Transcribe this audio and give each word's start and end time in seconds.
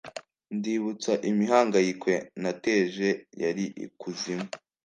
ndibutsa 0.57 1.11
imihangayiko 1.29 2.09
nateje, 2.41 3.07
yari 3.41 3.65
ikuzimu 3.85 4.47